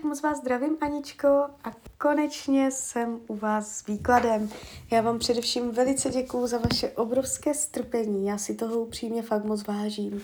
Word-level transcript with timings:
Tak 0.00 0.08
moc 0.08 0.22
vás 0.22 0.38
zdravím, 0.38 0.76
Aničko, 0.80 1.28
a 1.64 1.72
konečně 1.98 2.70
jsem 2.70 3.20
u 3.28 3.36
vás 3.36 3.76
s 3.76 3.86
výkladem. 3.86 4.50
Já 4.90 5.00
vám 5.00 5.18
především 5.18 5.70
velice 5.70 6.10
děkuju 6.10 6.46
za 6.46 6.58
vaše 6.58 6.90
obrovské 6.90 7.54
strpení, 7.54 8.26
já 8.26 8.38
si 8.38 8.54
toho 8.54 8.80
upřímně 8.80 9.22
fakt 9.22 9.44
moc 9.44 9.66
vážím. 9.66 10.22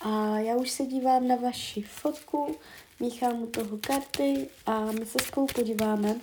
A 0.00 0.38
já 0.38 0.54
už 0.54 0.70
se 0.70 0.86
dívám 0.86 1.28
na 1.28 1.36
vaši 1.36 1.82
fotku, 1.82 2.56
míchám 3.00 3.42
u 3.42 3.46
toho 3.46 3.78
karty 3.86 4.48
a 4.66 4.84
my 4.84 5.06
se 5.06 5.18
spolu 5.18 5.46
podíváme, 5.54 6.16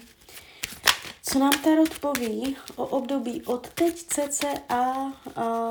co 1.23 1.39
nám 1.39 1.53
Tarot 1.63 1.99
poví 1.99 2.57
o 2.75 2.85
období 2.85 3.41
od 3.45 3.69
teď 3.69 4.05
cca 4.07 4.47
a 4.69 5.11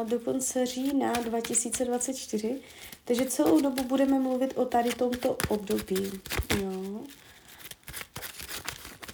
do 0.04 0.20
konce 0.20 0.66
října 0.66 1.12
2024. 1.12 2.60
Takže 3.04 3.24
celou 3.24 3.60
dobu 3.60 3.84
budeme 3.84 4.18
mluvit 4.18 4.52
o 4.56 4.64
tady 4.64 4.90
tomto 4.90 5.36
období. 5.48 6.10
Jo. 6.60 6.75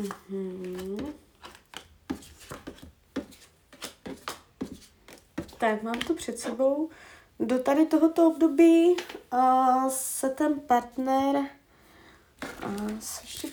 Mm-hmm. 0.00 1.12
Tak, 5.58 5.82
mám 5.82 5.98
to 5.98 6.14
před 6.14 6.38
sebou. 6.38 6.90
Do 7.40 7.58
tady 7.58 7.86
tohoto 7.86 8.30
období 8.30 8.96
uh, 9.32 9.88
se 9.88 10.30
ten 10.30 10.60
partner 10.60 11.36
uh, 12.64 12.98
se 13.00 13.22
ještě 13.24 13.48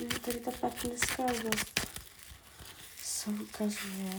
že 0.00 0.20
tady 0.20 0.40
ta 0.40 0.50
partnerská 0.50 1.22
oblast 1.24 1.86
se 3.26 3.30
ukazuje. 3.30 4.10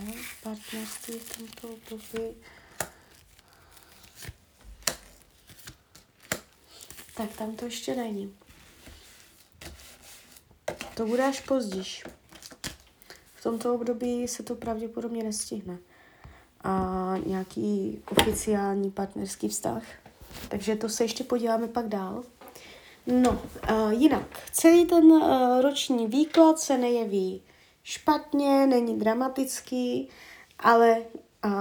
Partnerství 0.43 1.19
v 1.19 1.37
tomto 1.37 1.67
období. 1.67 2.35
Tak 7.13 7.35
tam 7.37 7.55
to 7.55 7.65
ještě 7.65 7.95
není. 7.95 8.37
To 10.97 11.05
bude 11.05 11.23
až 11.23 11.39
později. 11.39 11.83
V 13.35 13.43
tomto 13.43 13.75
období 13.75 14.27
se 14.27 14.43
to 14.43 14.55
pravděpodobně 14.55 15.23
nestihne. 15.23 15.77
A 16.63 17.13
nějaký 17.25 18.01
oficiální 18.11 18.91
partnerský 18.91 19.47
vztah. 19.47 19.83
Takže 20.49 20.75
to 20.75 20.89
se 20.89 21.03
ještě 21.03 21.23
podíváme 21.23 21.67
pak 21.67 21.87
dál. 21.87 22.23
No, 23.07 23.31
uh, 23.71 23.91
jinak, 23.91 24.49
celý 24.51 24.85
ten 24.85 25.05
uh, 25.05 25.61
roční 25.61 26.07
výklad 26.07 26.59
se 26.59 26.77
nejeví 26.77 27.41
špatně, 27.83 28.67
není 28.67 28.99
dramatický, 28.99 30.09
ale 30.59 30.97
uh, 31.45 31.51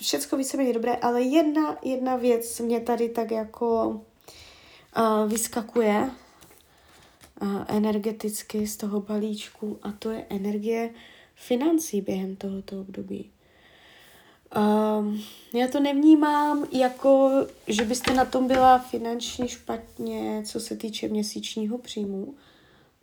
všecko 0.00 0.36
víceméně 0.36 0.72
dobré, 0.72 0.96
ale 0.96 1.22
jedna, 1.22 1.76
jedna 1.82 2.16
věc 2.16 2.60
mě 2.60 2.80
tady 2.80 3.08
tak 3.08 3.30
jako 3.30 3.88
uh, 3.88 5.30
vyskakuje 5.30 6.10
energeticky 7.68 8.66
z 8.66 8.76
toho 8.76 9.00
balíčku 9.00 9.78
a 9.82 9.92
to 9.92 10.10
je 10.10 10.26
energie 10.28 10.90
financí 11.34 12.00
během 12.00 12.36
tohoto 12.36 12.80
období. 12.80 13.30
Um, 14.56 15.22
já 15.54 15.68
to 15.68 15.80
nevnímám 15.80 16.66
jako, 16.72 17.30
že 17.66 17.84
byste 17.84 18.14
na 18.14 18.24
tom 18.24 18.46
byla 18.46 18.78
finančně 18.78 19.48
špatně, 19.48 20.42
co 20.46 20.60
se 20.60 20.76
týče 20.76 21.08
měsíčního 21.08 21.78
příjmu, 21.78 22.34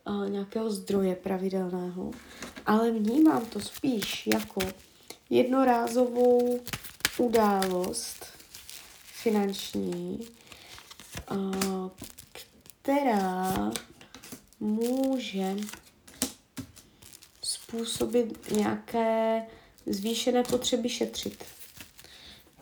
uh, 0.08 0.30
nějakého 0.30 0.70
zdroje 0.70 1.16
pravidelného, 1.16 2.12
ale 2.66 2.92
vnímám 2.92 3.46
to 3.46 3.60
spíš 3.60 4.28
jako 4.28 4.62
jednorázovou 5.30 6.60
událost 7.18 8.26
finanční, 9.04 10.20
uh, 11.32 11.90
která 12.82 13.72
může 14.60 15.56
způsobit 17.44 18.52
nějaké 18.52 19.46
zvýšené 19.86 20.44
potřeby 20.44 20.90
šetřit. 20.90 21.46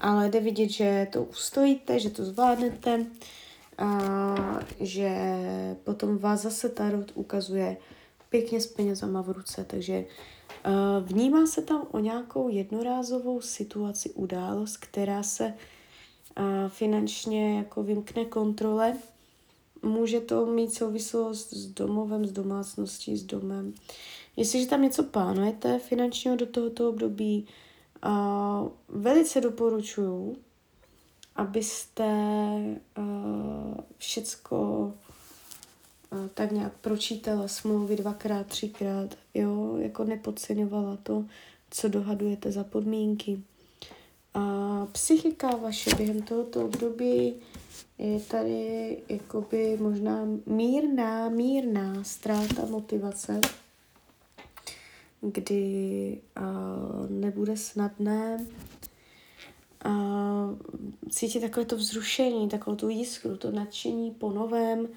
Ale 0.02 0.30
jde 0.30 0.40
vidět, 0.40 0.70
že 0.70 1.08
to 1.12 1.24
ustojíte, 1.24 2.00
že 2.00 2.10
to 2.10 2.26
zvládnete, 2.26 3.06
a 3.78 4.60
že 4.80 5.18
potom 5.84 6.18
vás 6.18 6.42
zase 6.42 6.70
Tarot 6.70 7.12
ukazuje 7.16 7.78
pěkně 8.30 8.62
s 8.62 8.68
penězama 8.68 9.22
v 9.22 9.30
ruce, 9.30 9.64
takže 9.64 10.06
vnímá 11.02 11.46
se 11.46 11.62
tam 11.62 11.88
o 11.92 12.00
nějakou 12.00 12.50
jednorázovou 12.50 13.42
situaci, 13.42 14.10
událost, 14.10 14.78
která 14.78 15.24
se 15.24 15.54
finančně 16.68 17.58
jako 17.58 17.84
vymkne 17.84 18.26
kontrole 18.26 18.98
může 19.82 20.20
to 20.20 20.46
mít 20.46 20.74
souvislost 20.74 21.54
s 21.54 21.66
domovem, 21.66 22.26
s 22.26 22.32
domácností, 22.32 23.18
s 23.18 23.24
domem. 23.24 23.74
Jestliže 24.38 24.68
tam 24.68 24.82
něco 24.82 25.04
plánujete 25.04 25.80
finančního 25.80 26.36
do 26.36 26.46
tohoto 26.46 26.90
období, 26.90 27.48
uh, 28.06 28.70
velice 28.90 29.42
doporučuju, 29.42 30.38
abyste 31.36 32.06
uh, 32.98 33.78
všecko 33.98 34.94
uh, 36.12 36.28
tak 36.34 36.52
nějak 36.52 36.74
pročítala 36.82 37.48
smlouvy 37.48 37.96
dvakrát, 37.96 38.48
třikrát, 38.48 39.18
jo, 39.34 39.78
jako 39.78 40.04
nepodceňovala 40.04 40.98
to, 41.04 41.26
co 41.70 41.88
dohadujete 41.88 42.52
za 42.52 42.64
podmínky. 42.64 43.44
A 44.36 44.88
psychika 44.92 45.56
vaše 45.56 45.96
během 45.96 46.22
tohoto 46.22 46.66
období 46.66 47.34
je 47.98 48.20
tady 48.20 48.98
jakoby 49.10 49.78
možná 49.82 50.28
mírná, 50.46 51.30
mírná 51.30 52.04
ztráta 52.04 52.66
motivace, 52.70 53.42
kdy 55.22 56.18
uh, 56.38 57.10
nebude 57.10 57.58
snadné 57.58 58.48
uh, 59.86 60.58
cítit 61.10 61.40
takové 61.40 61.66
to 61.66 61.76
vzrušení, 61.76 62.50
takovou 62.50 62.76
tu 62.76 62.90
jiskru, 62.90 63.38
to 63.38 63.52
nadšení 63.52 64.12
po 64.12 64.32
novém 64.32 64.88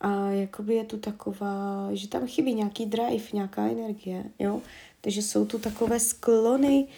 a 0.00 0.30
jakoby 0.30 0.74
je 0.74 0.84
tu 0.84 0.98
taková, 0.98 1.88
že 1.92 2.08
tam 2.08 2.26
chybí 2.26 2.54
nějaký 2.54 2.86
drive, 2.86 3.24
nějaká 3.32 3.66
energie, 3.66 4.24
jo. 4.38 4.60
Takže 5.00 5.22
jsou 5.22 5.46
tu 5.46 5.58
takové 5.58 6.00
sklony 6.00 6.88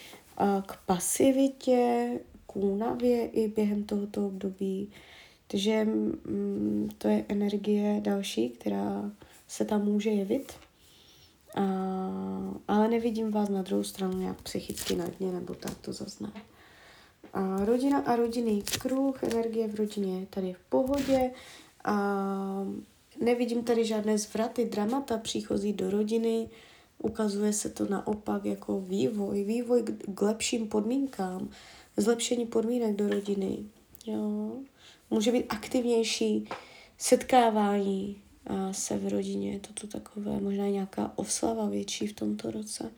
k 0.67 0.79
pasivitě, 0.87 2.11
k 2.47 2.57
únavě 2.57 3.27
i 3.27 3.49
během 3.49 3.85
tohoto 3.85 4.27
období. 4.27 4.91
Takže 5.47 5.85
mm, 5.85 6.89
to 6.99 7.09
je 7.09 7.25
energie 7.29 8.01
další, 8.01 8.49
která 8.51 9.11
se 9.49 9.65
tam 9.65 9.85
může 9.85 10.11
jevit. 10.11 10.53
A, 11.55 11.63
ale 12.69 12.89
nevidím 12.89 13.31
vás 13.31 13.49
na 13.49 13.63
druhou 13.63 13.83
stranu 13.83 14.19
nějak 14.19 14.43
psychicky 14.43 14.97
na 14.97 15.05
dně, 15.19 15.33
nebo 15.33 15.55
tak 15.55 15.79
to 15.79 15.93
zazná. 15.93 16.33
A 17.33 17.65
rodina 17.65 17.99
a 17.99 18.17
rodinný 18.17 18.63
kruh, 18.63 19.23
energie 19.23 19.69
v 19.69 19.75
rodině 19.75 20.21
je 20.21 20.27
tady 20.27 20.53
v 20.53 20.65
pohodě. 20.69 21.31
A 21.85 22.67
nevidím 23.21 23.65
tady 23.65 23.85
žádné 23.85 24.19
zvraty, 24.19 24.65
dramata 24.65 25.19
příchozí 25.19 25.73
do 25.73 25.91
rodiny. 25.91 26.49
Ukazuje 27.05 27.53
se 27.53 27.71
to 27.71 27.89
naopak 27.89 28.45
jako 28.45 28.81
vývoj, 28.81 29.45
vývoj 29.45 29.83
k, 30.15 30.23
lepším 30.23 30.69
podmínkám, 30.69 31.49
zlepšení 31.97 32.47
podmínek 32.47 32.97
do 32.97 33.09
rodiny. 33.09 33.59
Jo 34.07 34.53
může 35.11 35.33
být 35.33 35.45
aktivnější 35.49 36.49
setkávání 36.99 38.17
a 38.47 38.73
se 38.73 38.99
v 38.99 39.09
rodině. 39.09 39.53
Je 39.53 39.61
to 39.61 39.73
tu 39.73 39.87
takové, 39.87 40.41
možná 40.41 40.69
nějaká 40.69 41.13
oslava 41.17 41.69
větší 41.69 42.07
v 42.07 42.13
tomto 42.13 42.51
roce, 42.51 42.91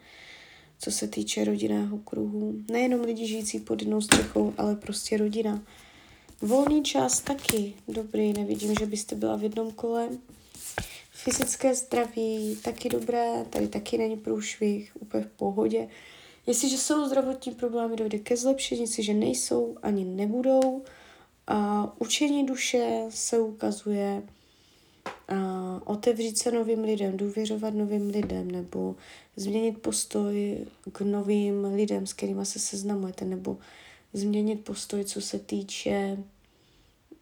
co 0.79 0.91
se 0.91 1.09
týče 1.09 1.45
rodinného 1.45 1.99
kruhu. 1.99 2.55
Nejenom 2.71 3.01
lidi 3.01 3.27
žijící 3.27 3.61
pod 3.61 3.83
jednou 3.83 4.01
střechou, 4.01 4.55
ale 4.59 4.77
prostě 4.77 5.17
rodina. 5.17 5.63
Volný 6.43 6.83
čas 6.83 7.21
taky 7.21 7.75
dobrý, 7.89 8.33
nevidím, 8.33 8.75
že 8.79 8.87
byste 8.87 9.17
byla 9.17 9.37
v 9.37 9.43
jednom 9.43 9.73
kole. 9.73 10.09
Fyzické 11.17 11.75
zdraví 11.75 12.59
taky 12.65 12.89
dobré, 12.89 13.45
tady 13.51 13.69
taky 13.69 13.99
není 13.99 14.17
průšvih, 14.17 14.93
úplně 15.01 15.25
v 15.25 15.31
pohodě. 15.31 15.89
Jestliže 16.47 16.79
jsou 16.79 17.07
zdravotní 17.07 17.53
problémy, 17.53 17.97
dojde 17.97 18.19
ke 18.19 18.37
zlepšení, 18.37 18.81
jestliže 18.81 19.15
nejsou, 19.15 19.77
ani 19.83 20.05
nebudou. 20.05 20.83
A 21.47 21.93
učení 21.99 22.47
duše 22.47 23.05
se 23.09 23.39
ukazuje 23.39 24.23
a 25.29 25.81
otevřít 25.85 26.39
se 26.39 26.51
novým 26.51 26.85
lidem, 26.85 27.17
důvěřovat 27.17 27.75
novým 27.75 28.11
lidem, 28.11 28.51
nebo 28.51 28.97
změnit 29.37 29.79
postoj 29.79 30.59
k 30.93 31.01
novým 31.01 31.65
lidem, 31.65 32.07
s 32.07 32.13
kterými 32.13 32.47
se 32.47 32.59
seznamujete, 32.59 33.25
nebo 33.25 33.59
změnit 34.13 34.65
postoj, 34.65 35.05
co 35.05 35.21
se 35.21 35.39
týče 35.39 36.19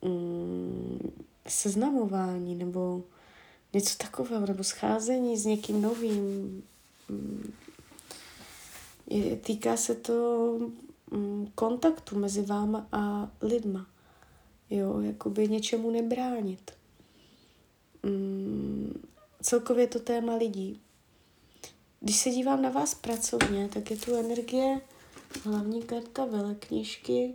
mm, 0.03 1.13
seznamování, 1.47 2.55
nebo 2.55 3.03
něco 3.75 3.99
takového, 3.99 4.47
nebo 4.47 4.65
scházení 4.65 5.39
s 5.39 5.45
někým 5.45 5.83
novým. 5.83 6.63
Mm, 7.09 7.53
je, 9.07 9.37
týká 9.37 9.77
se 9.77 9.95
to 9.95 10.59
mm, 11.11 11.53
kontaktu 11.55 12.19
mezi 12.19 12.43
váma 12.43 12.87
a 12.93 13.31
lidma. 13.43 13.87
Jo, 14.71 15.01
jakoby 15.01 15.49
něčemu 15.49 15.91
nebránit. 15.91 16.71
Mm, 18.03 19.03
celkově 19.43 19.87
to 19.87 19.99
téma 19.99 20.35
lidí. 20.35 20.81
Když 22.01 22.17
se 22.17 22.31
dívám 22.31 22.63
na 22.63 22.71
vás 22.71 22.95
pracovně, 22.95 23.69
tak 23.69 23.91
je 23.91 23.97
tu 23.97 24.17
energie 24.17 24.81
hlavní 25.45 25.83
karta 25.83 26.25
veleknížky 26.25 27.35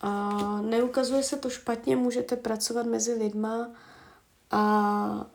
a 0.00 0.60
neukazuje 0.60 1.22
se 1.22 1.36
to 1.36 1.50
špatně, 1.50 1.96
můžete 1.96 2.36
pracovat 2.36 2.86
mezi 2.86 3.14
lidma 3.14 3.70
a 4.50 5.30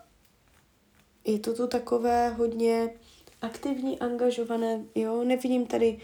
je 1.26 1.40
to 1.40 1.54
tu 1.54 1.68
takové 1.68 2.30
hodně 2.30 2.90
aktivní, 3.42 4.00
angažované, 4.00 4.86
jo, 4.96 5.24
nevidím 5.24 5.66
tady 5.66 5.98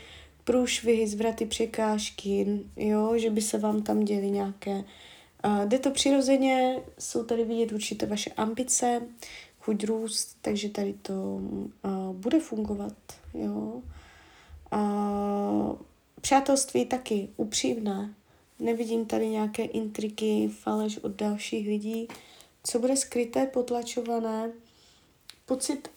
průšvihy, 0.43 1.07
zvraty, 1.07 1.45
překážky, 1.45 2.59
jo, 2.75 3.17
že 3.17 3.29
by 3.29 3.41
se 3.41 3.57
vám 3.57 3.83
tam 3.83 3.99
děly 3.99 4.31
nějaké. 4.31 4.83
Uh, 5.45 5.65
jde 5.65 5.79
to 5.79 5.91
přirozeně, 5.91 6.79
jsou 6.99 7.23
tady 7.23 7.43
vidět 7.43 7.71
určité 7.71 8.05
vaše 8.05 8.29
ambice, 8.29 9.01
chuť 9.59 9.83
růst, 9.83 10.37
takže 10.41 10.69
tady 10.69 10.93
to 11.01 11.13
uh, 11.13 12.15
bude 12.15 12.39
fungovat, 12.39 12.93
jo. 13.33 13.81
Uh, 14.73 15.75
přátelství 16.21 16.85
taky 16.85 17.29
upřímné, 17.37 18.13
nevidím 18.59 19.05
tady 19.05 19.29
nějaké 19.29 19.63
intriky, 19.63 20.49
faleš 20.59 20.97
od 20.97 21.11
dalších 21.11 21.67
lidí, 21.67 22.07
co 22.63 22.79
bude 22.79 22.95
skryté, 22.95 23.45
potlačované, 23.45 24.51
pocit 25.49 25.91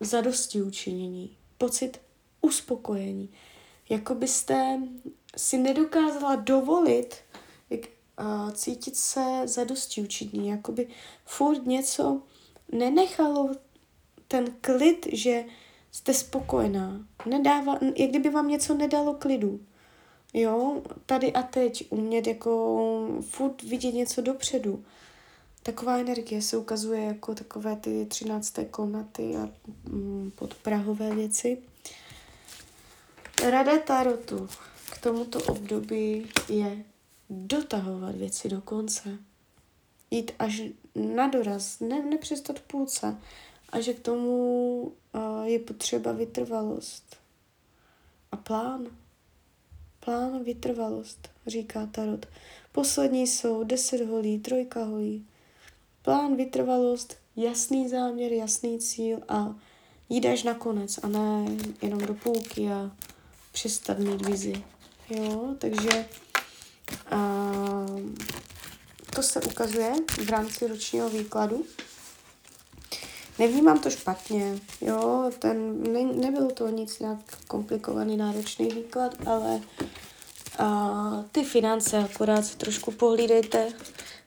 zadosti 0.00 0.62
učinění, 0.62 1.36
pocit 1.58 2.00
uspokojení. 2.40 3.30
Jako 3.88 4.14
byste 4.14 4.80
si 5.36 5.58
nedokázala 5.58 6.34
dovolit 6.34 7.16
jak, 7.70 7.80
uh, 8.20 8.50
cítit 8.50 8.96
se 8.96 9.42
zadosti 9.44 10.02
učinění, 10.02 10.48
jako 10.48 10.72
by 10.72 10.88
furt 11.24 11.66
něco 11.66 12.22
nenechalo 12.72 13.50
ten 14.28 14.46
klid, 14.60 15.06
že 15.12 15.44
jste 15.92 16.14
spokojená. 16.14 17.06
Nedává, 17.26 17.78
jak 17.96 18.10
kdyby 18.10 18.30
vám 18.30 18.48
něco 18.48 18.74
nedalo 18.74 19.14
klidu. 19.14 19.60
Jo, 20.34 20.82
tady 21.06 21.32
a 21.32 21.42
teď 21.42 21.86
umět 21.90 22.26
jako 22.26 23.08
furt 23.20 23.62
vidět 23.62 23.92
něco 23.92 24.20
dopředu 24.20 24.84
taková 25.62 25.98
energie 25.98 26.42
se 26.42 26.56
ukazuje 26.56 27.04
jako 27.04 27.34
takové 27.34 27.76
ty 27.76 28.06
třinácté 28.06 28.64
komnaty 28.64 29.36
a 29.36 29.48
mm, 29.84 30.32
podprahové 30.34 31.14
věci. 31.14 31.58
Rada 33.50 33.78
Tarotu 33.78 34.48
k 34.92 34.98
tomuto 34.98 35.42
období 35.42 36.26
je 36.48 36.84
dotahovat 37.30 38.14
věci 38.14 38.48
do 38.48 38.60
konce. 38.60 39.18
Jít 40.10 40.32
až 40.38 40.62
na 40.94 41.28
doraz, 41.28 41.80
ne, 41.80 42.02
nepřestat 42.02 42.60
půlce. 42.60 43.16
A 43.68 43.80
že 43.80 43.94
k 43.94 44.00
tomu 44.00 44.82
uh, 44.82 45.44
je 45.44 45.58
potřeba 45.58 46.12
vytrvalost. 46.12 47.16
A 48.32 48.36
plán. 48.36 48.86
Plán, 50.00 50.44
vytrvalost, 50.44 51.28
říká 51.46 51.86
Tarot. 51.86 52.26
Poslední 52.72 53.26
jsou 53.26 53.64
deset 53.64 54.06
holí, 54.06 54.38
trojka 54.38 54.84
holí. 54.84 55.26
Plán, 56.02 56.36
vytrvalost, 56.36 57.16
jasný 57.36 57.88
záměr, 57.88 58.32
jasný 58.32 58.78
cíl 58.78 59.18
a 59.28 59.54
jít 60.08 60.26
až 60.26 60.42
na 60.42 60.54
konec 60.54 60.98
a 61.02 61.08
ne 61.08 61.44
jenom 61.82 61.98
do 61.98 62.14
půlky 62.14 62.68
a 62.68 62.90
přestat 63.52 63.98
mít 63.98 64.26
vizi. 64.26 64.64
Jo, 65.10 65.54
takže 65.58 66.06
a, 67.10 67.40
to 69.14 69.22
se 69.22 69.40
ukazuje 69.40 69.92
v 70.24 70.30
rámci 70.30 70.66
ročního 70.66 71.08
výkladu. 71.10 71.64
Nevnímám 73.38 73.78
to 73.78 73.90
špatně, 73.90 74.58
jo, 74.80 75.30
ten, 75.38 75.82
ne, 75.92 76.04
nebylo 76.04 76.50
to 76.50 76.68
nic 76.68 76.98
nějak 76.98 77.18
komplikovaný, 77.48 78.16
náročný 78.16 78.68
výklad, 78.68 79.26
ale 79.26 79.60
a, 80.58 81.24
ty 81.32 81.44
finance 81.44 81.98
akorát 81.98 82.54
trošku 82.54 82.90
pohlídejte, 82.90 83.72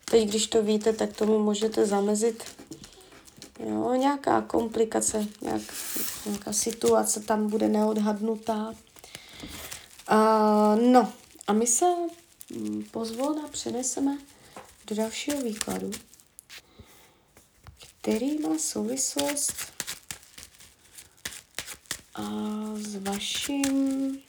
Teď, 0.06 0.30
když 0.30 0.48
to 0.48 0.64
víte, 0.64 0.94
tak 0.94 1.14
tomu 1.14 1.40
můžete 1.40 1.86
zamezit. 1.86 2.44
Jo, 3.60 3.94
nějaká 3.94 4.42
komplikace, 4.42 5.28
nějak, 5.42 5.62
nějaká 6.26 6.54
situace 6.54 7.20
tam 7.20 7.50
bude 7.50 7.68
neodhadnutá. 7.68 8.76
Uh, 10.12 10.82
no, 10.92 11.14
a 11.48 11.54
my 11.54 11.68
se 11.68 11.86
mm, 12.50 12.84
pozvolna 12.92 13.48
přeneseme 13.48 14.18
do 14.88 14.96
dalšího 14.96 15.42
výkladu, 15.42 15.92
který 18.02 18.40
má 18.40 18.58
souvislost 18.58 19.54
a 22.16 22.24
s 22.76 22.96
vaším 22.96 24.20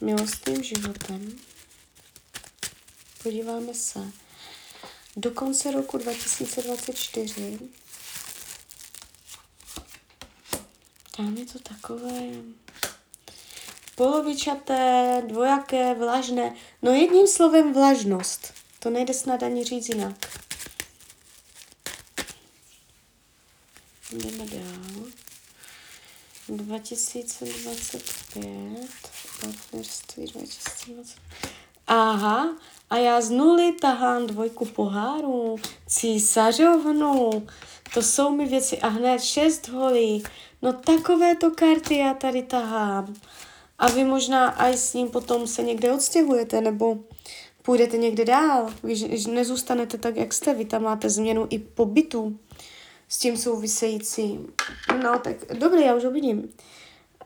milostným 0.00 0.62
životem. 0.62 1.38
Podíváme 3.24 3.74
se 3.74 4.12
do 5.16 5.30
konce 5.30 5.70
roku 5.70 5.98
2024. 5.98 7.58
Tam 11.16 11.36
je 11.36 11.46
to 11.46 11.58
takové 11.58 12.20
polovičaté, 13.94 15.22
dvojaké, 15.26 15.94
vlažné. 15.94 16.54
No 16.82 16.92
jedním 16.92 17.26
slovem 17.26 17.72
vlažnost. 17.72 18.54
To 18.78 18.90
nejde 18.90 19.14
snad 19.14 19.42
ani 19.42 19.64
říct 19.64 19.88
jinak. 19.88 20.40
Jdeme 24.12 24.46
dál. 24.46 25.04
2025, 26.48 28.88
partnerství 29.40 30.26
2025. 30.26 31.53
Aha, 31.86 32.56
a 32.90 32.96
já 32.96 33.20
z 33.20 33.30
nuly 33.30 33.72
tahám 33.72 34.26
dvojku 34.26 34.64
pohárů, 34.64 35.56
císařovnu, 35.86 37.46
to 37.94 38.02
jsou 38.02 38.30
mi 38.30 38.46
věci 38.46 38.78
a 38.78 38.88
hned 38.88 39.22
šest 39.22 39.68
holí. 39.68 40.22
No 40.62 40.72
takovéto 40.72 41.50
karty 41.50 41.96
já 41.96 42.14
tady 42.14 42.42
tahám. 42.42 43.14
A 43.78 43.88
vy 43.88 44.04
možná 44.04 44.48
aj 44.48 44.76
s 44.76 44.94
ním 44.94 45.08
potom 45.08 45.46
se 45.46 45.62
někde 45.62 45.92
odstěhujete, 45.92 46.60
nebo 46.60 46.98
půjdete 47.62 47.96
někde 47.96 48.24
dál. 48.24 48.70
Vy 48.82 48.94
nezůstanete 49.30 49.98
tak, 49.98 50.16
jak 50.16 50.32
jste, 50.32 50.54
vy 50.54 50.64
tam 50.64 50.82
máte 50.82 51.10
změnu 51.10 51.46
i 51.50 51.58
pobytu 51.58 52.38
s 53.08 53.18
tím 53.18 53.36
související. 53.36 54.38
No, 55.02 55.18
tak 55.18 55.36
dobrý, 55.54 55.82
já 55.82 55.94
už 55.94 56.04
ho 56.04 56.10
vidím. 56.10 56.38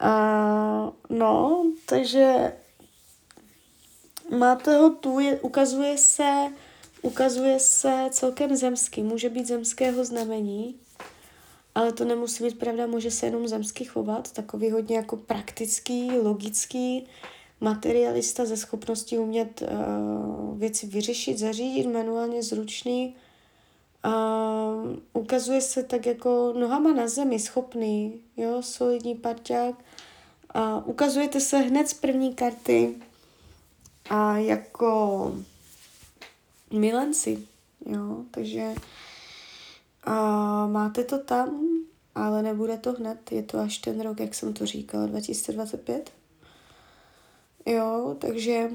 Uh, 0.03 1.19
no, 1.19 1.65
takže 1.87 2.53
máte 4.31 4.77
ho 4.77 4.91
tu, 4.91 5.19
je, 5.19 5.41
ukazuje 5.41 5.99
se, 5.99 6.33
ukazuje 7.03 7.61
se 7.61 8.09
celkem 8.11 8.57
zemský, 8.57 9.03
může 9.03 9.29
být 9.29 9.47
zemského 9.47 10.05
znamení, 10.05 10.75
ale 11.75 11.93
to 11.93 12.05
nemusí 12.05 12.45
být 12.45 12.59
pravda, 12.59 12.87
může 12.87 13.11
se 13.11 13.27
jenom 13.27 13.49
zemsky 13.49 13.85
chovat, 13.85 14.33
takový 14.33 14.71
hodně 14.71 14.97
jako 14.97 15.17
praktický, 15.17 16.11
logický, 16.11 17.07
materialista 17.61 18.45
ze 18.45 18.57
schopností 18.57 19.19
umět 19.19 19.63
uh, 19.63 20.59
věci 20.59 20.87
vyřešit, 20.87 21.39
zařídit, 21.39 21.87
manuálně 21.87 22.43
zručný. 22.43 23.17
Uh, 24.07 24.97
ukazuje 25.13 25.61
se 25.61 25.83
tak 25.83 26.07
jako 26.07 26.55
nohama 26.59 26.93
na 26.93 27.09
zemi, 27.09 27.39
schopný, 27.39 28.21
jo, 28.37 28.63
solidní 28.63 29.15
parťák. 29.15 29.75
Uh, 30.57 30.89
ukazujete 30.89 31.41
se 31.41 31.59
hned 31.59 31.89
z 31.89 31.95
první 31.95 32.35
karty, 32.35 32.95
a 34.11 34.37
jako 34.37 35.33
milenci, 36.73 37.47
jo, 37.87 38.25
takže 38.31 38.75
A 40.05 40.67
máte 40.67 41.05
to 41.05 41.19
tam, 41.19 41.69
ale 42.15 42.43
nebude 42.43 42.77
to 42.77 42.93
hned, 42.93 43.33
je 43.33 43.43
to 43.43 43.59
až 43.59 43.79
ten 43.79 44.01
rok, 44.01 44.21
jak 44.21 44.35
jsem 44.35 44.53
to 44.53 44.67
říkala, 44.67 45.07
2025. 45.07 46.13
Jo, 47.67 48.17
takže, 48.19 48.71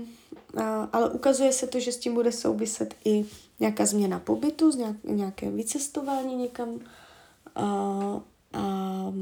a, 0.58 0.84
ale 0.84 1.10
ukazuje 1.10 1.54
se 1.54 1.68
to, 1.68 1.80
že 1.80 1.92
s 1.92 1.98
tím 1.98 2.14
bude 2.14 2.32
souviset 2.32 2.96
i 3.06 3.26
nějaká 3.60 3.86
změna 3.86 4.20
pobytu, 4.20 4.72
nějak, 4.78 5.04
nějaké 5.04 5.52
vycestování 5.52 6.36
někam 6.36 6.80
a, 7.56 7.64
a 8.54 9.14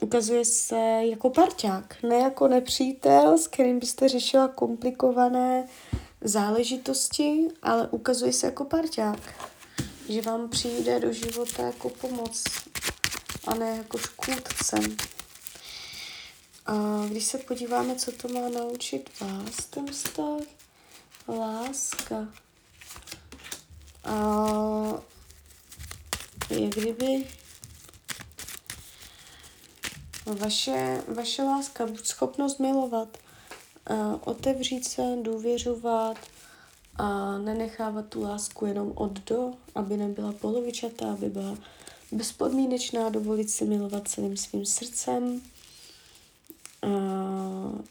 ukazuje 0.00 0.44
se 0.44 1.00
jako 1.00 1.30
parťák, 1.30 2.02
ne 2.02 2.16
jako 2.16 2.48
nepřítel, 2.48 3.38
s 3.38 3.48
kterým 3.48 3.78
byste 3.78 4.08
řešila 4.08 4.48
komplikované 4.48 5.68
záležitosti, 6.20 7.48
ale 7.62 7.88
ukazuje 7.88 8.32
se 8.32 8.46
jako 8.46 8.64
parťák, 8.64 9.34
že 10.08 10.22
vám 10.22 10.48
přijde 10.48 11.00
do 11.00 11.12
života 11.12 11.62
jako 11.62 11.90
pomoc 11.90 12.44
a 13.46 13.54
ne 13.54 13.76
jako 13.76 13.98
škůdcem. 13.98 14.96
A 16.66 17.04
když 17.08 17.24
se 17.24 17.38
podíváme, 17.38 17.94
co 17.94 18.12
to 18.12 18.28
má 18.28 18.48
naučit 18.48 19.10
vás, 19.20 19.66
ten 19.70 19.86
vztah, 19.86 20.42
láska. 21.28 22.28
A 24.04 25.02
je 26.50 26.68
kdyby 26.68 27.26
vaše, 30.34 31.02
vaše 31.08 31.42
láska, 31.42 31.88
schopnost 32.02 32.60
milovat, 32.60 33.18
otevřít 34.24 34.84
se, 34.88 35.02
důvěřovat 35.22 36.16
a 36.96 37.38
nenechávat 37.38 38.06
tu 38.06 38.22
lásku 38.22 38.66
jenom 38.66 38.92
od 38.94 39.12
do, 39.12 39.52
aby 39.74 39.96
nebyla 39.96 40.32
polovičatá, 40.32 41.12
aby 41.12 41.28
byla 41.28 41.58
bezpodmínečná, 42.12 43.08
dovolit 43.08 43.50
si 43.50 43.64
milovat 43.64 44.08
celým 44.08 44.36
svým 44.36 44.66
srdcem. 44.66 45.40
A, 46.82 46.88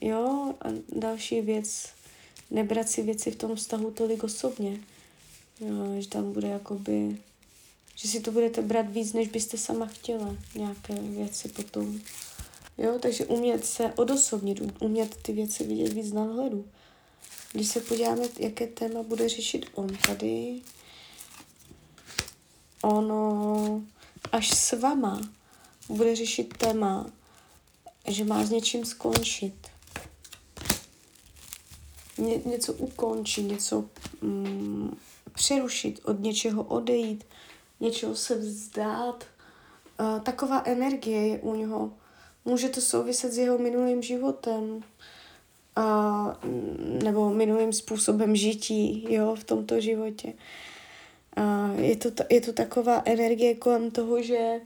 jo, 0.01 0.53
a 0.62 0.67
další 0.96 1.41
věc, 1.41 1.89
nebrat 2.51 2.89
si 2.89 3.01
věci 3.03 3.32
v 3.32 3.36
tom 3.36 3.56
vztahu 3.56 3.91
tolik 3.91 4.24
osobně. 4.24 4.79
Jo, 5.60 6.01
že 6.01 6.08
tam 6.08 6.34
bude 6.34 6.48
jakoby, 6.48 7.17
že 7.98 8.08
si 8.08 8.20
to 8.20 8.32
budete 8.32 8.62
brát 8.62 8.89
víc, 8.89 9.13
než 9.13 9.27
byste 9.27 9.58
sama 9.58 9.86
chtěla, 9.86 10.36
nějaké 10.56 10.94
věci 10.94 11.50
potom. 11.50 12.00
Jo, 12.77 13.00
takže 13.01 13.25
umět 13.25 13.66
se 13.66 13.94
odosobnit, 13.94 14.62
umět 14.80 15.16
ty 15.22 15.34
věci 15.34 15.63
vidět 15.63 15.94
víc 15.94 16.13
na 16.13 16.24
hledu. 16.24 16.66
Když 17.54 17.68
se 17.68 17.82
podíváme, 17.82 18.22
jaké 18.39 18.68
téma 18.68 19.04
bude 19.04 19.30
řešit 19.30 19.66
on 19.74 19.98
tady, 20.08 20.62
ono 22.82 23.82
až 24.32 24.50
s 24.50 24.80
vama 24.80 25.22
bude 25.89 26.16
řešit 26.16 26.58
téma, 26.58 27.12
že 28.08 28.25
má 28.25 28.46
s 28.46 28.50
něčím 28.50 28.86
skončit. 28.86 29.68
Ně, 32.18 32.42
něco 32.46 32.74
ukončit, 32.74 33.42
něco 33.42 33.86
mm, 34.22 34.98
přerušit, 35.34 36.00
od 36.04 36.20
něčeho 36.20 36.63
odejít, 36.63 37.24
něčeho 37.80 38.16
se 38.16 38.36
vzdát. 38.36 39.24
Uh, 40.00 40.20
taková 40.20 40.64
energie 40.66 41.28
je 41.28 41.40
u 41.40 41.56
něho 41.56 41.92
Může 42.48 42.70
to 42.70 42.82
souviset 42.82 43.32
s 43.32 43.38
jeho 43.38 43.58
minulým 43.58 44.02
životem 44.02 44.84
a, 45.76 46.40
nebo 47.04 47.30
minulým 47.30 47.74
způsobem 47.74 48.36
žití 48.36 49.14
jo, 49.14 49.36
v 49.36 49.44
tomto 49.44 49.82
životě. 49.82 50.34
Je, 51.76 51.96
to, 51.96 52.10
je 52.30 52.42
to 52.42 52.54
taková 52.54 53.02
energie 53.06 53.56
kolem 53.56 53.92
toho, 53.92 54.22
že 54.22 54.62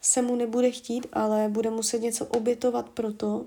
se 0.00 0.22
mu 0.22 0.36
nebude 0.36 0.70
chtít, 0.70 1.06
ale 1.12 1.48
bude 1.48 1.70
muset 1.70 1.98
něco 1.98 2.26
obětovat 2.26 2.88
pro 2.88 3.12
to, 3.12 3.46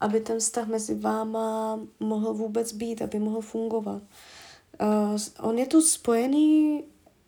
aby 0.00 0.20
ten 0.20 0.38
vztah 0.38 0.68
mezi 0.68 0.94
váma 0.94 1.80
mohl 2.00 2.34
vůbec 2.34 2.72
být, 2.72 3.02
aby 3.02 3.18
mohl 3.18 3.40
fungovat. 3.40 4.02
Uh, 4.82 5.18
on 5.40 5.58
je 5.58 5.66
tu 5.66 5.82
spojený 5.82 6.84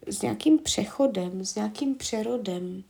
s 0.06 0.22
nějakým 0.22 0.58
přechodem, 0.58 1.44
s 1.44 1.54
nějakým 1.54 1.94
přerodem 1.94 2.84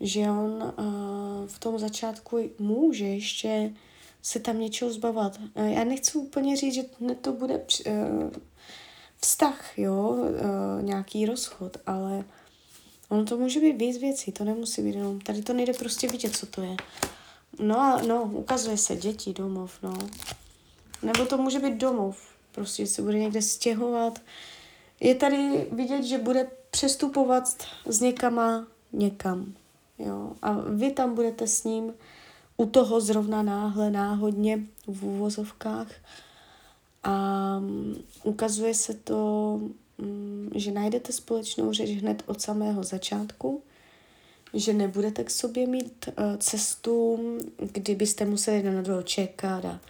že 0.00 0.20
on 0.20 0.74
uh, 0.78 1.46
v 1.46 1.58
tom 1.58 1.78
začátku 1.78 2.50
může 2.58 3.04
ještě 3.04 3.72
se 4.22 4.40
tam 4.40 4.60
něčeho 4.60 4.92
zbavat. 4.92 5.38
Uh, 5.54 5.66
já 5.66 5.84
nechci 5.84 6.18
úplně 6.18 6.56
říct, 6.56 6.74
že 6.74 6.82
to 7.20 7.32
bude 7.32 7.54
uh, 7.58 7.92
vztah, 9.16 9.78
jo, 9.78 10.08
uh, 10.08 10.82
nějaký 10.82 11.26
rozchod, 11.26 11.76
ale 11.86 12.24
ono 13.08 13.24
to 13.24 13.36
může 13.36 13.60
být 13.60 13.76
víc 13.76 13.98
věcí, 13.98 14.32
to 14.32 14.44
nemusí 14.44 14.82
být 14.82 14.94
jenom, 14.94 15.20
tady 15.20 15.42
to 15.42 15.52
nejde 15.52 15.72
prostě 15.72 16.08
vidět, 16.08 16.36
co 16.36 16.46
to 16.46 16.62
je. 16.62 16.76
No 17.58 17.80
a 17.80 18.02
no, 18.02 18.22
ukazuje 18.24 18.76
se 18.76 18.96
děti, 18.96 19.32
domov, 19.32 19.78
no. 19.82 19.98
Nebo 21.02 21.26
to 21.26 21.38
může 21.38 21.58
být 21.58 21.74
domov, 21.74 22.18
prostě 22.52 22.86
se 22.86 23.02
bude 23.02 23.18
někde 23.18 23.42
stěhovat. 23.42 24.18
Je 25.00 25.14
tady 25.14 25.66
vidět, 25.72 26.02
že 26.02 26.18
bude 26.18 26.50
přestupovat 26.70 27.44
z 27.86 28.00
někama 28.00 28.66
někam. 28.92 29.54
Jo? 29.98 30.32
A 30.42 30.52
vy 30.52 30.90
tam 30.90 31.14
budete 31.14 31.46
s 31.46 31.64
ním 31.64 31.94
u 32.56 32.66
toho 32.66 33.00
zrovna 33.00 33.42
náhle, 33.42 33.90
náhodně 33.90 34.60
v 34.86 35.04
úvozovkách. 35.04 35.88
A 37.02 37.58
mm, 37.58 37.96
ukazuje 38.24 38.74
se 38.74 38.94
to, 38.94 39.60
mm, 39.98 40.50
že 40.54 40.72
najdete 40.72 41.12
společnou 41.12 41.72
řeč 41.72 41.90
hned 41.90 42.22
od 42.26 42.40
samého 42.40 42.84
začátku, 42.84 43.62
že 44.54 44.72
nebudete 44.72 45.24
k 45.24 45.30
sobě 45.30 45.66
mít 45.66 46.08
uh, 46.08 46.36
cestu, 46.36 47.18
kdybyste 47.72 48.24
museli 48.24 48.56
jeden 48.56 48.74
na 48.74 48.82
druhého 48.82 49.02
čekat 49.02 49.64
a 49.64 49.80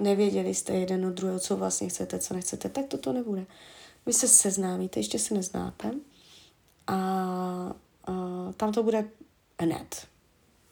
nevěděli 0.00 0.54
jste 0.54 0.72
jeden 0.72 1.06
od 1.06 1.14
druhého, 1.14 1.38
co 1.38 1.56
vlastně 1.56 1.88
chcete, 1.88 2.18
co 2.18 2.34
nechcete, 2.34 2.68
tak 2.68 2.86
toto 2.86 3.12
nebude. 3.12 3.46
Vy 4.08 4.14
se 4.14 4.28
seznámíte, 4.28 5.00
ještě 5.00 5.18
se 5.18 5.34
neznáte 5.34 5.90
a, 6.86 6.94
a 8.04 8.12
tam 8.56 8.72
to 8.72 8.82
bude 8.82 9.10
hned. 9.60 10.06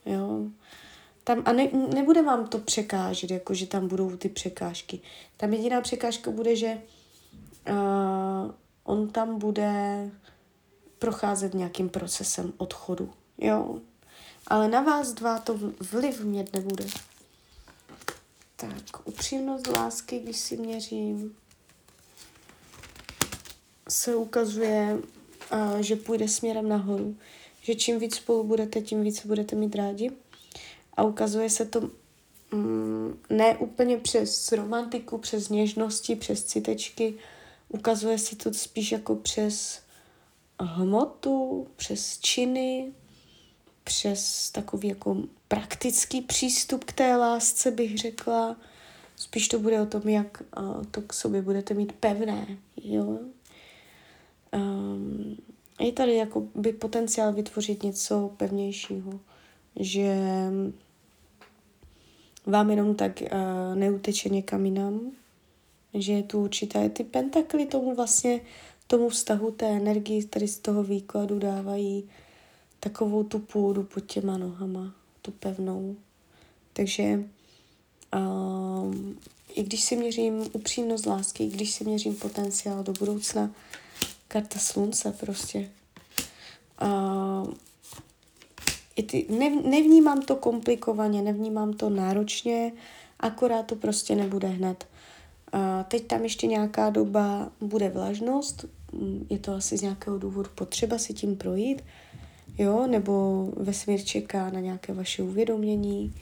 Jo. 0.07 0.41
Tam, 1.25 1.43
a 1.45 1.53
ne, 1.53 1.69
nebude 1.95 2.23
vám 2.23 2.47
to 2.47 2.59
překážet, 2.59 3.31
jako 3.31 3.55
že 3.55 3.67
tam 3.67 3.89
budou 3.89 4.17
ty 4.17 4.29
překážky. 4.29 5.01
Tam 5.37 5.53
jediná 5.53 5.81
překážka 5.81 6.31
bude, 6.31 6.57
že 6.57 6.83
uh, 7.71 8.51
on 8.85 9.09
tam 9.09 9.39
bude 9.39 10.11
procházet 10.99 11.55
nějakým 11.55 11.89
procesem 11.89 12.53
odchodu. 12.57 13.13
Jo. 13.39 13.81
Ale 14.47 14.69
na 14.69 14.81
vás 14.81 15.13
dva 15.13 15.39
to 15.39 15.59
vliv 15.93 16.25
mít 16.25 16.53
nebude. 16.53 16.87
Tak, 18.57 19.07
upřímnost 19.09 19.67
lásky, 19.67 20.19
když 20.19 20.37
si 20.37 20.57
měřím, 20.57 21.37
se 23.89 24.17
ukazuje, 24.17 24.99
uh, 25.53 25.79
že 25.79 25.97
půjde 25.97 26.29
směrem 26.29 26.69
nahoru 26.69 27.17
že 27.67 27.75
čím 27.75 27.99
víc 27.99 28.15
spolu 28.15 28.45
budete, 28.45 28.81
tím 28.81 29.03
víc 29.03 29.27
budete 29.27 29.57
mít 29.57 29.75
rádi. 29.75 30.11
A 30.97 31.03
ukazuje 31.03 31.51
se 31.51 31.65
to 31.65 31.91
mm, 32.53 33.19
ne 33.31 33.57
úplně 33.57 33.97
přes 33.97 34.53
romantiku, 34.53 35.19
přes 35.19 35.49
něžnosti, 35.49 36.17
přes 36.17 36.45
citečky, 36.45 37.15
ukazuje 37.69 38.19
se 38.19 38.37
to 38.37 38.55
spíš 38.55 38.93
jako 38.93 39.15
přes 39.15 39.81
hmotu, 40.61 41.67
přes 41.77 42.19
činy, 42.19 42.93
přes 43.85 44.51
takový 44.51 44.89
jako 44.89 45.17
praktický 45.49 46.21
přístup 46.21 46.85
k 46.85 46.93
té 46.93 47.17
lásce, 47.17 47.71
bych 47.71 47.99
řekla. 47.99 48.57
Spíš 49.17 49.49
to 49.49 49.59
bude 49.59 49.81
o 49.81 49.87
tom, 49.87 50.09
jak 50.09 50.43
to 50.91 51.03
k 51.03 51.13
sobě 51.13 51.43
budete 51.43 51.75
mít 51.75 51.93
pevné, 51.93 52.47
jo. 52.83 53.19
Um, 54.57 55.37
je 55.81 55.93
tady 55.93 56.15
jako 56.15 56.47
by 56.55 56.73
potenciál 56.73 57.33
vytvořit 57.33 57.83
něco 57.83 58.31
pevnějšího, 58.37 59.21
že 59.81 60.19
vám 62.47 62.71
jenom 62.71 62.95
tak 62.95 63.23
uh, 63.23 63.29
neuteče 63.75 64.29
někam 64.29 64.65
jinam, 64.65 65.01
že 65.95 66.13
je 66.13 66.23
tu 66.23 66.43
určité 66.43 66.89
ty 66.89 67.05
pentakly 67.05 67.67
tomu 67.67 67.95
vlastně, 67.95 68.41
tomu 68.87 69.09
vztahu 69.09 69.51
té 69.51 69.67
energii, 69.67 70.25
tady 70.25 70.49
z 70.49 70.59
toho 70.59 70.83
výkladu 70.83 71.39
dávají 71.39 72.09
takovou 72.81 73.25
tu 73.25 73.39
půdu 73.39 73.83
pod 73.83 74.01
těma 74.01 74.39
nohama, 74.39 74.95
tu 75.23 75.31
pevnou. 75.31 75.97
Takže 76.73 77.25
uh, 78.15 78.95
i 79.55 79.63
když 79.63 79.85
si 79.85 79.97
měřím 79.97 80.45
upřímnost 80.53 81.07
lásky, 81.07 81.45
i 81.45 81.51
když 81.51 81.71
si 81.71 81.85
měřím 81.85 82.15
potenciál 82.15 82.83
do 82.83 82.93
budoucna, 82.93 83.51
karta 84.37 84.59
slunce 84.59 85.13
prostě. 85.13 85.69
Uh, 86.83 87.55
i 88.97 89.03
ty, 89.03 89.27
ne, 89.29 89.51
nevnímám 89.51 90.23
to 90.23 90.37
komplikovaně, 90.37 91.23
nevnímám 91.23 91.73
to 91.73 91.91
náročně, 91.91 92.73
akorát 93.21 93.67
to 93.67 93.77
prostě 93.77 94.15
nebude 94.15 94.49
hned. 94.49 94.87
Uh, 95.55 95.61
teď 95.89 96.07
tam 96.07 96.23
ještě 96.23 96.47
nějaká 96.47 96.91
doba 96.91 97.53
bude 97.61 97.89
vlažnost, 97.89 98.65
mm, 98.93 99.27
je 99.31 99.39
to 99.39 99.55
asi 99.55 99.79
z 99.79 99.83
nějakého 99.83 100.19
důvodu 100.19 100.51
potřeba 100.55 100.99
si 100.99 101.15
tím 101.15 101.37
projít, 101.37 101.85
jo, 102.59 102.87
nebo 102.87 103.45
vesmír 103.57 104.05
čeká 104.05 104.51
na 104.51 104.61
nějaké 104.61 104.93
vaše 104.93 105.23
uvědomění, 105.23 106.15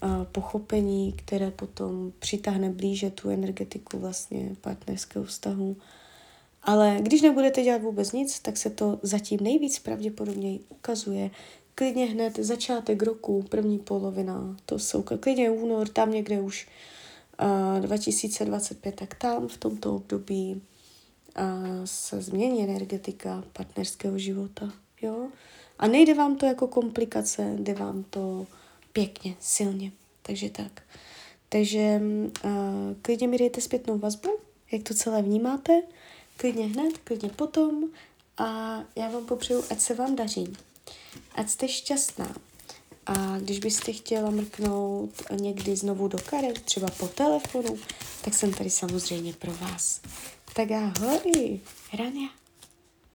a 0.00 0.24
pochopení, 0.24 1.12
které 1.12 1.50
potom 1.50 2.12
přitáhne 2.18 2.70
blíže 2.70 3.10
tu 3.10 3.30
energetiku 3.30 3.98
vlastně 3.98 4.50
partnerského 4.60 5.24
vztahu. 5.24 5.76
Ale 6.62 6.98
když 7.00 7.22
nebudete 7.22 7.62
dělat 7.62 7.82
vůbec 7.82 8.12
nic, 8.12 8.40
tak 8.40 8.56
se 8.56 8.70
to 8.70 8.98
zatím 9.02 9.40
nejvíc 9.42 9.78
pravděpodobně 9.78 10.58
ukazuje. 10.68 11.30
Klidně 11.74 12.06
hned 12.06 12.38
začátek 12.38 13.02
roku, 13.02 13.42
první 13.42 13.78
polovina, 13.78 14.56
to 14.66 14.78
jsou 14.78 15.02
klidně 15.02 15.50
únor, 15.50 15.88
tam 15.88 16.10
někde 16.10 16.40
už 16.40 16.68
uh, 17.74 17.80
2025, 17.80 18.94
tak 18.94 19.14
tam 19.14 19.48
v 19.48 19.56
tomto 19.56 19.96
období 19.96 20.62
uh, 21.38 21.44
se 21.84 22.22
změní 22.22 22.64
energetika 22.64 23.44
partnerského 23.52 24.18
života. 24.18 24.72
Jo? 25.02 25.28
A 25.78 25.86
nejde 25.86 26.14
vám 26.14 26.36
to 26.36 26.46
jako 26.46 26.66
komplikace, 26.66 27.56
jde 27.58 27.74
vám 27.74 28.04
to 28.10 28.46
pěkně, 28.92 29.36
silně. 29.40 29.92
Takže 30.22 30.50
tak. 30.50 30.82
Takže 31.48 32.00
uh, 32.44 32.50
klidně 33.02 33.28
mi 33.28 33.38
dejte 33.38 33.60
zpětnou 33.60 33.98
vazbu, 33.98 34.30
jak 34.72 34.82
to 34.82 34.94
celé 34.94 35.22
vnímáte, 35.22 35.82
klidně 36.38 36.66
hned, 36.66 36.98
klidně 36.98 37.28
potom 37.28 37.84
a 38.38 38.78
já 38.96 39.08
vám 39.08 39.26
popřeju, 39.26 39.64
ať 39.70 39.80
se 39.80 39.94
vám 39.94 40.16
daří, 40.16 40.52
ať 41.34 41.48
jste 41.48 41.68
šťastná. 41.68 42.34
A 43.06 43.38
když 43.38 43.58
byste 43.58 43.92
chtěla 43.92 44.30
mrknout 44.30 45.10
někdy 45.30 45.76
znovu 45.76 46.08
do 46.08 46.18
karet, 46.18 46.62
třeba 46.62 46.88
po 46.88 47.08
telefonu, 47.08 47.78
tak 48.24 48.34
jsem 48.34 48.52
tady 48.52 48.70
samozřejmě 48.70 49.32
pro 49.32 49.52
vás. 49.52 50.00
Tak 50.54 50.70
ahoj, 50.70 51.60
Rania. 51.98 52.28